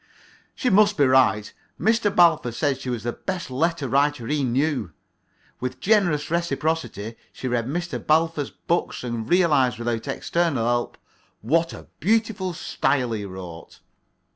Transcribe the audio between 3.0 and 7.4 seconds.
the best letter writer he knew. With generous reciprocity